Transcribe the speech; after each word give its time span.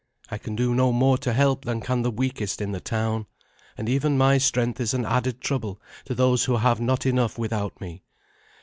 I 0.31 0.39
can 0.39 0.55
do 0.55 0.73
no 0.73 0.91
more 0.91 1.19
to 1.19 1.31
help 1.31 1.63
than 1.63 1.79
can 1.79 2.01
the 2.01 2.09
weakest 2.09 2.59
in 2.59 2.71
the 2.71 2.79
town; 2.81 3.27
and 3.77 3.87
even 3.87 4.17
my 4.17 4.39
strength 4.39 4.79
is 4.79 4.95
an 4.95 5.05
added 5.05 5.41
trouble 5.41 5.79
to 6.05 6.15
those 6.15 6.45
who 6.45 6.57
have 6.57 6.81
not 6.81 7.05
enough 7.05 7.37
without 7.37 7.79
me. 7.79 8.01